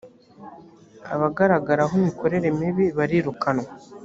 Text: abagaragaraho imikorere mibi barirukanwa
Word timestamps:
abagaragaraho 1.13 1.91
imikorere 1.99 2.47
mibi 2.59 2.85
barirukanwa 2.97 3.69